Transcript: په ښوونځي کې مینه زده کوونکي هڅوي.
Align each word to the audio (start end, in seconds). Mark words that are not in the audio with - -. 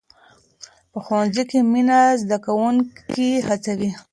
په 0.91 0.99
ښوونځي 1.05 1.43
کې 1.49 1.59
مینه 1.71 1.99
زده 2.21 2.37
کوونکي 2.45 3.29
هڅوي. 3.47 3.91